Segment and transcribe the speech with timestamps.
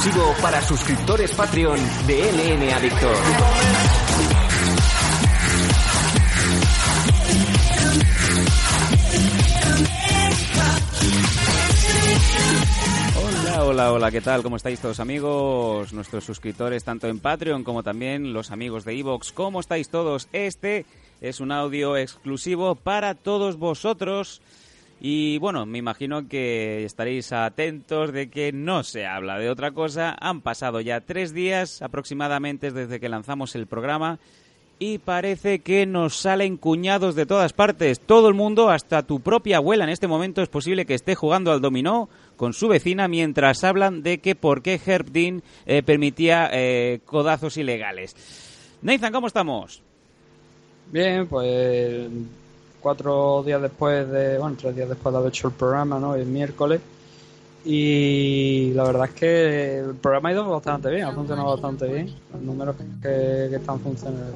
[0.00, 4.09] Exclusivo para suscriptores Patreon de LN Adictor.
[13.72, 14.42] Hola, hola, ¿qué tal?
[14.42, 15.92] ¿Cómo estáis todos amigos?
[15.92, 19.30] Nuestros suscriptores tanto en Patreon como también los amigos de Evox.
[19.30, 20.28] ¿Cómo estáis todos?
[20.32, 20.86] Este
[21.20, 24.42] es un audio exclusivo para todos vosotros.
[25.00, 30.16] Y bueno, me imagino que estaréis atentos de que no se habla de otra cosa.
[30.20, 34.18] Han pasado ya tres días aproximadamente desde que lanzamos el programa
[34.80, 38.00] y parece que nos salen cuñados de todas partes.
[38.00, 41.52] Todo el mundo, hasta tu propia abuela en este momento es posible que esté jugando
[41.52, 42.08] al dominó
[42.40, 47.58] con su vecina mientras hablan de que por qué Herb Dean eh, permitía eh, codazos
[47.58, 48.16] ilegales.
[48.80, 49.82] Nathan, ¿cómo estamos?
[50.90, 52.08] Bien, pues
[52.80, 56.14] cuatro días después de, bueno, tres días después de haber hecho el programa, ¿no?
[56.14, 56.80] El miércoles.
[57.64, 62.14] Y la verdad es que el programa ha ido bastante bien, ha funcionado bastante bien.
[62.32, 64.32] Los números que, que están funcionando.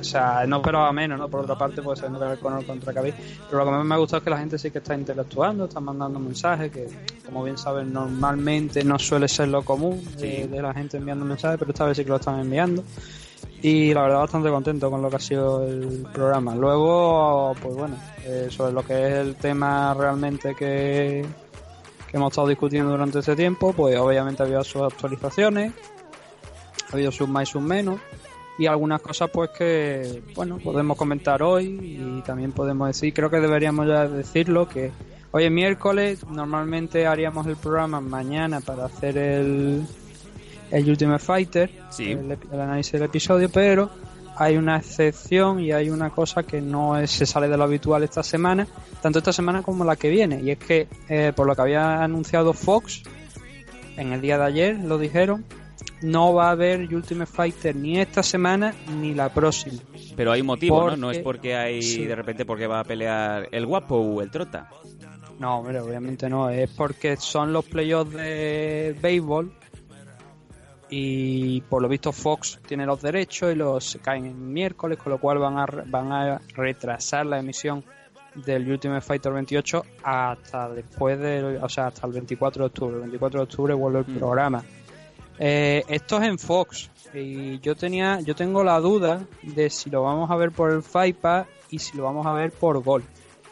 [0.00, 1.28] O sea, no esperaba menos, ¿no?
[1.28, 3.14] Por otra parte, pues sabiendo que el Conor contra Khabib.
[3.46, 5.64] Pero lo que más me ha gustado es que la gente sí que está interactuando,
[5.64, 6.88] está mandando mensajes, que
[7.26, 11.58] como bien saben, normalmente no suele ser lo común de, de la gente enviando mensajes,
[11.58, 12.84] pero esta vez sí que lo están enviando
[13.62, 16.54] y la verdad bastante contento con lo que ha sido el programa.
[16.54, 21.26] Luego, pues bueno, eh, sobre lo que es el tema realmente que,
[22.10, 25.72] que hemos estado discutiendo durante este tiempo, pues obviamente ha habido sus actualizaciones,
[26.90, 28.00] ha habido sus más y sus menos,
[28.58, 33.40] y algunas cosas pues que, bueno, podemos comentar hoy y también podemos decir, creo que
[33.40, 34.90] deberíamos ya decirlo, que
[35.30, 39.86] hoy es miércoles, normalmente haríamos el programa mañana para hacer el,
[40.70, 42.12] el Ultimate Fighter, Sí.
[42.12, 43.90] el, análisis del episodio, pero
[44.38, 48.22] hay una excepción y hay una cosa que no se sale de lo habitual esta
[48.22, 48.66] semana,
[49.02, 52.02] tanto esta semana como la que viene, y es que eh, por lo que había
[52.02, 53.02] anunciado Fox
[53.96, 55.44] en el día de ayer, lo dijeron,
[56.02, 59.78] no va a haber Ultimate Fighter ni esta semana ni la próxima.
[60.16, 60.96] Pero hay motivo, ¿no?
[60.96, 62.04] No es porque hay sí.
[62.04, 64.70] de repente porque va a pelear el guapo o el trota.
[65.40, 66.50] No, hombre, obviamente no.
[66.50, 69.52] Es porque son los playoffs de béisbol
[70.90, 75.18] y por lo visto Fox tiene los derechos y los caen en miércoles, con lo
[75.18, 77.84] cual van a, van a retrasar la emisión
[78.34, 82.94] del Ultimate Fighter 28 hasta después de, o sea, hasta el 24 de octubre.
[82.96, 84.18] El 24 de octubre vuelve el Mm.
[84.18, 84.64] programa.
[85.40, 90.02] Eh, esto es en Fox y yo tenía, yo tengo la duda de si lo
[90.02, 93.04] vamos a ver por el Fight Pass y si lo vamos a ver por Gol.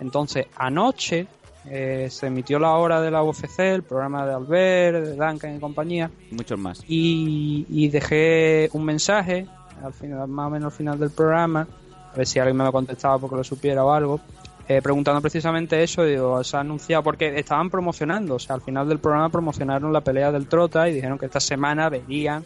[0.00, 1.26] Entonces, anoche
[1.70, 5.60] eh, se emitió la hora de la UFC, el programa de Albert, de Duncan y
[5.60, 6.82] compañía, muchos más.
[6.86, 9.46] y, y dejé un mensaje,
[9.82, 11.66] al final, más o menos al final del programa,
[12.12, 14.20] a ver si alguien me lo contestaba porque lo supiera o algo,
[14.68, 18.88] eh, preguntando precisamente eso, digo, se ha anunciado, porque estaban promocionando, o sea, al final
[18.88, 22.44] del programa promocionaron la pelea del Trota y dijeron que esta semana verían,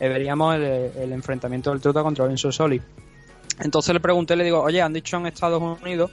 [0.00, 2.80] eh, veríamos el, el enfrentamiento del Trota contra Vince Soli.
[3.60, 6.10] Entonces le pregunté, le digo, oye, han dicho en Estados Unidos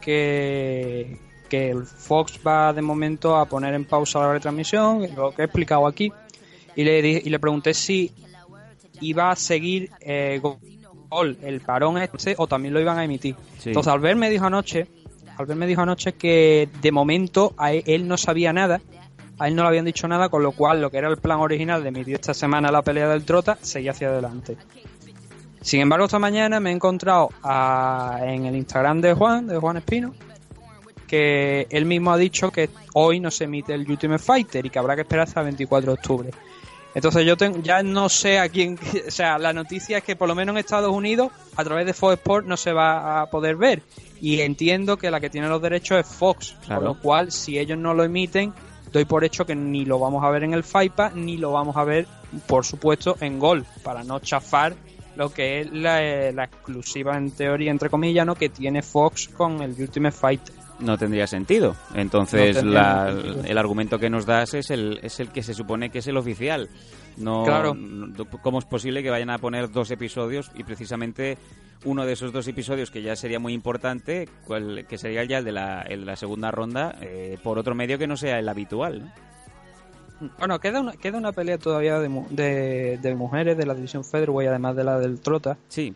[0.00, 1.18] que,
[1.48, 5.44] que el Fox va de momento a poner en pausa la retransmisión, lo que he
[5.46, 6.12] explicado aquí,
[6.74, 8.12] y le, y le pregunté si
[9.00, 10.40] iba a seguir eh,
[11.08, 13.34] Gol, el parón este, o también lo iban a emitir.
[13.58, 13.70] Sí.
[13.70, 14.86] Entonces Albert me dijo anoche,
[15.38, 18.80] Albert me dijo anoche que de momento a él, él no sabía nada,
[19.38, 21.38] a él no le habían dicho nada, con lo cual lo que era el plan
[21.40, 24.56] original de emitir esta semana la pelea del Trota seguía hacia adelante.
[25.60, 29.76] Sin embargo, esta mañana me he encontrado a- en el Instagram de Juan, de Juan
[29.78, 30.14] Espino,
[31.06, 34.78] que él mismo ha dicho que hoy no se emite el Ultimate Fighter y que
[34.78, 36.30] habrá que esperar hasta el 24 de octubre.
[36.94, 40.28] Entonces yo ten- ya no sé a quién, o sea, la noticia es que por
[40.28, 43.56] lo menos en Estados Unidos a través de Fox Sports no se va a poder
[43.56, 43.82] ver
[44.20, 46.80] y entiendo que la que tiene los derechos es Fox, Claro.
[46.80, 48.54] con lo cual si ellos no lo emiten
[48.92, 51.76] doy por hecho que ni lo vamos a ver en el FIPA ni lo vamos
[51.76, 52.06] a ver
[52.46, 54.74] por supuesto en Gol para no chafar
[55.16, 59.28] lo que es la, eh, la exclusiva en teoría entre comillas no que tiene Fox
[59.28, 60.54] con el Ultimate Fighter.
[60.78, 61.74] No tendría sentido.
[61.94, 63.44] Entonces, No tendría la- sentido.
[63.44, 66.16] el argumento que nos das es el, es el que se supone que es el
[66.18, 66.68] oficial.
[67.16, 67.74] No, Claro.
[67.74, 68.12] no-
[68.42, 71.38] ¿Cómo es posible que vayan a poner dos episodios y precisamente
[71.84, 75.44] uno de esos dos episodios que ya sería muy importante, cual- que sería ya el
[75.44, 78.48] de la, el de la segunda ronda, eh, por otro medio que no sea el
[78.48, 79.00] habitual?
[80.20, 80.30] ¿no?
[80.38, 84.48] Bueno, queda una, queda una pelea todavía de, de, de mujeres de la división Featherweight,
[84.48, 85.58] además de la del Trota.
[85.68, 85.94] Sí,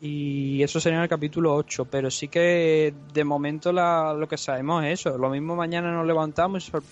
[0.00, 1.84] Y eso sería en el capítulo 8.
[1.86, 5.18] Pero sí que de momento la- lo que sabemos es eso.
[5.18, 6.82] Lo mismo mañana nos levantamos y sor-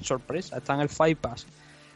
[0.00, 1.46] sorpresa, está en el Fight Pass.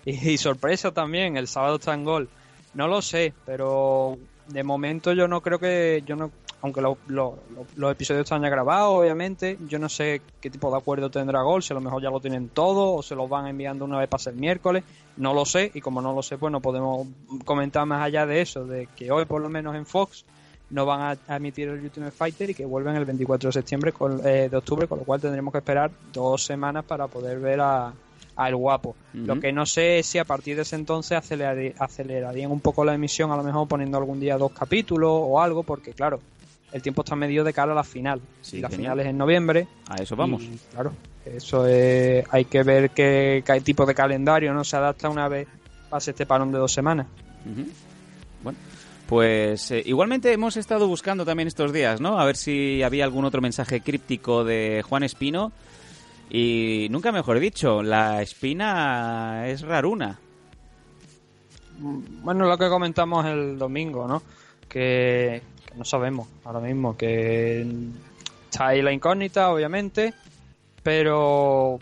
[0.05, 2.29] Y, sorpresa también, el sábado está en Gol.
[2.75, 4.17] No lo sé, pero
[4.47, 6.03] de momento yo no creo que.
[6.07, 6.31] yo no
[6.61, 11.09] Aunque lo- los episodios están ya grabados, obviamente, yo no sé qué tipo de acuerdo
[11.09, 11.63] tendrá Gol.
[11.63, 14.09] Si a lo mejor ya lo tienen todo o se los van enviando una vez
[14.09, 14.83] para el miércoles.
[15.19, 17.07] No lo sé, y como no lo sé, pues no podemos
[17.45, 20.25] comentar más allá de eso, de que hoy, por lo menos en Fox,
[20.71, 24.21] no van a, emitir el Ultimate Fighter y que vuelven el 24 de septiembre con-
[24.27, 27.93] eh, de octubre, con lo cual tendremos que esperar dos semanas para poder ver a,
[28.37, 28.95] a El Guapo.
[29.15, 32.85] Lo que no sé es si a partir de ese entonces acelerari- acelerarían un poco
[32.85, 36.21] la emisión, a lo mejor poniendo algún día dos capítulos o algo, porque claro,
[36.71, 38.21] el tiempo está medido de cara a la final.
[38.43, 38.93] Sí, y la genial.
[38.93, 39.67] final es en noviembre.
[39.89, 40.43] a eso vamos.
[40.43, 40.93] Y, claro,
[41.25, 45.49] eso es, hay que ver qué, qué tipo de calendario no se adapta una vez
[45.89, 47.07] pase este parón de dos semanas.
[48.43, 48.59] Bueno,
[49.09, 52.21] pues eh, igualmente hemos estado buscando también estos días, ¿no?
[52.21, 55.51] A ver si había algún otro mensaje críptico de Juan Espino.
[56.29, 60.19] Y nunca mejor dicho, la espina es raruna.
[61.79, 64.23] Bueno, lo que comentamos el domingo, ¿no?
[64.69, 65.41] Que
[65.75, 67.67] no sabemos ahora mismo, que
[68.51, 70.13] está ahí la incógnita, obviamente,
[70.83, 71.79] pero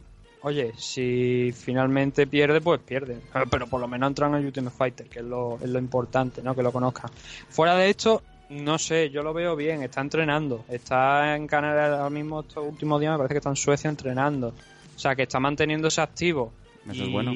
[0.47, 3.19] oye, si finalmente pierde, pues pierde.
[3.51, 6.55] Pero por lo menos entra en Ultimate Fighter, que es lo, es lo importante, ¿no?
[6.55, 7.11] Que lo conozcan.
[7.49, 10.65] Fuera de esto, no sé, yo lo veo bien, está entrenando.
[10.69, 14.55] Está en Canadá ahora mismo estos últimos días, me parece que está en Suecia entrenando.
[14.95, 16.53] O sea, que está manteniéndose activo.
[16.85, 17.33] Eso es Y bueno.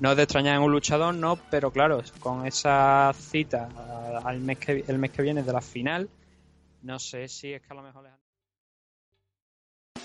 [0.00, 3.68] No es de extrañar en un luchador, no, pero claro, con esa cita
[4.24, 6.08] al mes que, el mes que viene de la final,
[6.82, 8.21] no sé si es que a lo mejor les